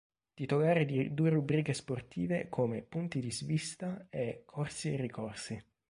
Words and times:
Titolare 0.33 0.85
di 0.85 1.13
due 1.13 1.29
rubriche 1.29 1.73
sportive 1.75 2.49
come 2.49 2.81
"Punti 2.81 3.19
di 3.19 3.29
svista" 3.31 4.07
e 4.09 4.41
"Corsi 4.45 4.93
e 4.93 4.97
ricorsi". 4.97 5.63